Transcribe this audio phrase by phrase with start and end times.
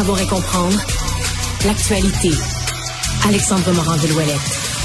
[0.00, 0.78] Savoir et comprendre
[1.66, 2.30] l'actualité.
[3.28, 4.79] Alexandre Morand de Louellette.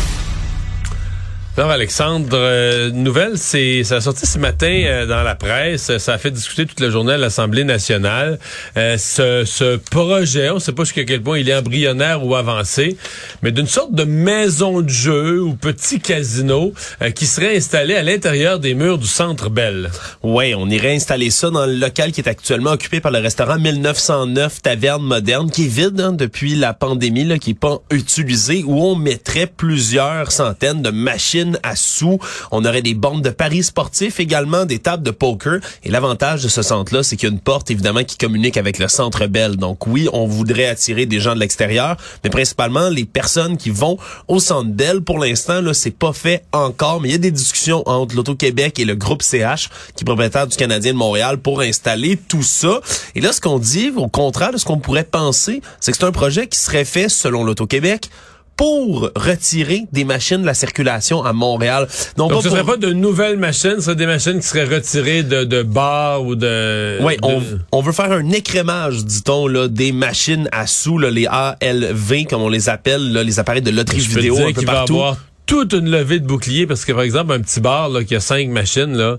[1.58, 6.14] Alors Alexandre, euh, nouvelle, c'est ça a sorti ce matin euh, dans la presse, ça
[6.14, 8.40] a fait discuter toute la journée à l'Assemblée nationale.
[8.76, 12.36] Euh, ce, ce, projet, on ne sait pas jusqu'à quel point il est embryonnaire ou
[12.36, 12.98] avancé,
[13.42, 16.74] mais d'une sorte de maison de jeu ou petit casino
[17.16, 19.92] qui serait installé à l'intérieur des murs du Centre Bell.
[20.24, 23.58] Oui, on irait installer ça dans le local qui est actuellement occupé par le restaurant
[23.58, 28.64] 1909 Taverne Moderne, qui est vide hein, depuis la pandémie, là, qui est pas utilisé,
[28.66, 32.20] où on mettrait plusieurs centaines de machines à sous.
[32.52, 35.60] On aurait des bandes de paris sportifs également, des tables de poker.
[35.84, 38.80] Et l'avantage de ce centre-là, c'est qu'il y a une porte, évidemment, qui communique avec
[38.80, 39.56] le centre Bell.
[39.56, 43.98] Donc oui, on voudrait attirer des gens de l'extérieur, mais principalement les personnes qui vont
[44.28, 45.02] au centre Bell.
[45.02, 48.80] Pour l'instant, là, c'est pas fait encore, mais il y a des discussions entre l'Auto-Québec
[48.80, 52.80] et le groupe CH, qui est propriétaire du Canadien de Montréal, pour installer tout ça.
[53.16, 56.06] Et là, ce qu'on dit, au contraire de ce qu'on pourrait penser, c'est que c'est
[56.06, 58.10] un projet qui serait fait, selon l'Auto-Québec,
[58.58, 61.88] pour retirer des machines de la circulation à Montréal.
[62.18, 65.24] Donc, ce ne serait pas de nouvelles machines, ce serait des machines qui seraient retirées
[65.24, 66.98] de, de bars ou de...
[67.02, 71.28] Oui, on, on, veut faire un écrémage, dit-on, là, des machines à sous, là, les
[71.28, 74.94] ALV, comme on les appelle, là, les appareils de loterie vidéo un peu partout.
[74.94, 78.04] Va avoir toute une levée de boucliers, parce que, par exemple, un petit bar là,
[78.04, 79.18] qui a cinq machines, là,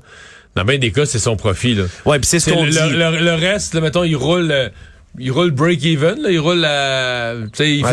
[0.55, 1.75] dans bien des cas, c'est son profit.
[1.75, 1.85] Là.
[2.07, 2.71] Ouais, puis c'est ce qu'on dit.
[2.73, 4.73] Le, le, reste, là, mettons, il roule...
[5.19, 7.85] Il roule break-even, il roule à, il, fait, il,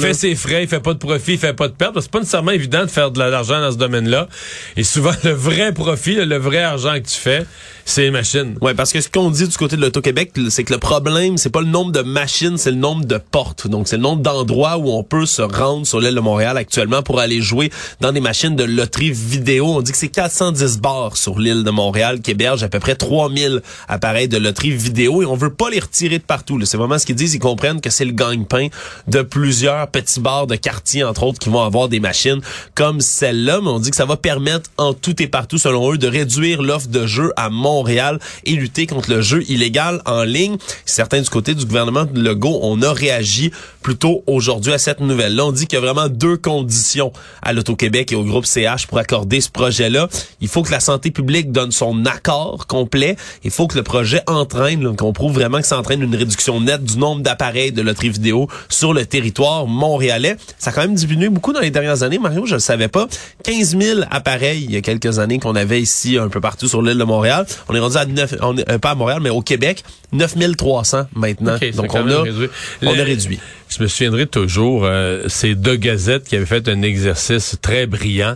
[0.00, 2.00] fait, ses frais, il fait pas de profit, il fait pas de perte.
[2.00, 4.28] C'est pas nécessairement évident de faire de l'argent dans ce domaine-là.
[4.76, 7.46] Et souvent, le vrai profit, le vrai argent que tu fais,
[7.84, 8.56] c'est les machines.
[8.60, 11.50] Ouais, parce que ce qu'on dit du côté de l'Auto-Québec, c'est que le problème, c'est
[11.50, 13.68] pas le nombre de machines, c'est le nombre de portes.
[13.68, 17.02] Donc, c'est le nombre d'endroits où on peut se rendre sur l'île de Montréal actuellement
[17.02, 17.70] pour aller jouer
[18.00, 19.66] dans des machines de loterie vidéo.
[19.66, 22.96] On dit que c'est 410 bars sur l'île de Montréal qui hébergent à peu près
[22.96, 26.55] 3000 appareils de loterie vidéo et on veut pas les retirer de partout.
[26.64, 27.34] C'est vraiment ce qu'ils disent.
[27.34, 28.68] Ils comprennent que c'est le gagne-pain
[29.06, 32.40] de plusieurs petits bars de quartier, entre autres, qui vont avoir des machines
[32.74, 33.60] comme celle-là.
[33.62, 36.62] Mais on dit que ça va permettre en tout et partout, selon eux, de réduire
[36.62, 40.56] l'offre de jeux à Montréal et lutter contre le jeu illégal en ligne.
[40.84, 43.50] Certains du côté du gouvernement de Legault, on a réagi
[43.82, 45.46] plutôt aujourd'hui à cette nouvelle-là.
[45.46, 47.12] On dit qu'il y a vraiment deux conditions
[47.42, 50.08] à l'Auto-Québec et au groupe CH pour accorder ce projet-là.
[50.40, 53.16] Il faut que la santé publique donne son accord complet.
[53.44, 56.84] Il faut que le projet entraîne, qu'on prouve vraiment que ça entraîne une réduction nette
[56.84, 60.36] du nombre d'appareils de loterie vidéo sur le territoire montréalais.
[60.58, 62.18] Ça a quand même diminué beaucoup dans les dernières années.
[62.18, 63.06] Mario, je ne savais pas.
[63.44, 66.82] 15 000 appareils il y a quelques années qu'on avait ici un peu partout sur
[66.82, 67.46] l'île de Montréal.
[67.68, 71.06] On est rendu à 9, on euh, pas à Montréal, mais au Québec, 9 300
[71.14, 71.58] maintenant.
[71.74, 72.48] Donc on a, réduit.
[72.82, 73.38] on a réduit.
[73.68, 78.34] Je me souviendrai toujours, euh, ces deux gazettes qui avaient fait un exercice très brillant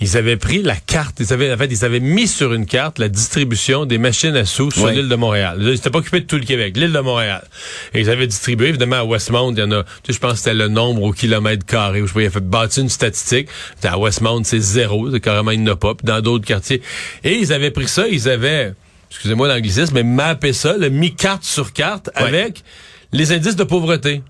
[0.00, 2.98] ils avaient pris la carte, ils avaient, en fait, ils avaient mis sur une carte
[2.98, 5.58] la distribution des machines à sous sur l'île de Montréal.
[5.60, 7.46] Ils n'étaient pas occupés de tout le Québec, l'île de Montréal.
[7.94, 10.32] Et ils avaient distribué, évidemment, à Westmount, il y en a, tu sais, je pense
[10.32, 13.48] que c'était le nombre au kilomètre carré, je pas, il a fait bâtir une statistique.
[13.84, 15.94] À Westmount, c'est zéro, c'est carrément, il n'y a pas.
[15.94, 16.82] Puis dans d'autres quartiers.
[17.22, 18.74] Et ils avaient pris ça, ils avaient,
[19.10, 22.64] excusez-moi l'anglicisme, mais mappé ça, le mis carte sur carte avec
[23.12, 24.22] les indices de pauvreté.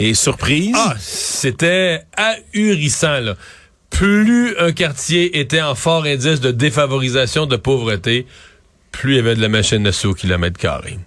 [0.00, 0.74] Et surprise?
[0.76, 3.36] Ah, c'était ahurissant, là
[3.94, 8.26] plus un quartier était en fort indice de défavorisation, de pauvreté,
[8.90, 10.98] plus il y avait de la machine à sous au kilomètre carré.